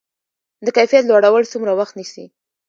د 0.65 0.67
کیفیت 0.77 1.03
لوړول 1.07 1.43
څومره 1.53 1.71
وخت 1.79 1.93
نیسي؟ 1.99 2.25